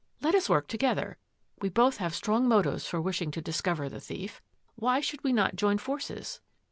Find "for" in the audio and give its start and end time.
2.87-2.99